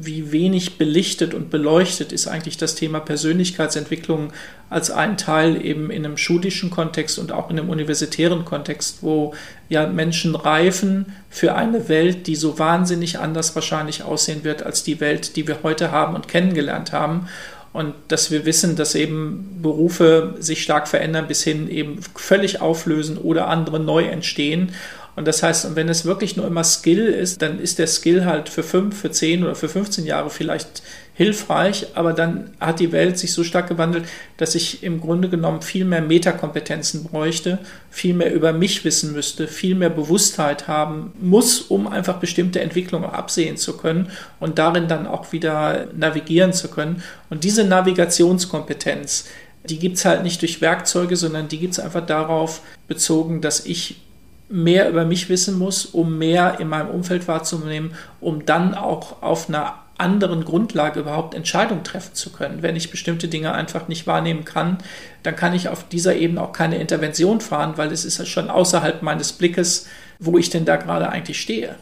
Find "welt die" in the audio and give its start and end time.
11.88-12.36, 15.00-15.48